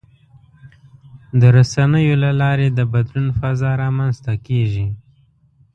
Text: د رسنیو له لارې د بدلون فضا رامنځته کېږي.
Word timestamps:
د 1.39 1.41
رسنیو 1.57 2.15
له 2.23 2.31
لارې 2.41 2.67
د 2.71 2.79
بدلون 2.93 3.27
فضا 3.39 3.71
رامنځته 3.83 4.33
کېږي. 4.47 4.87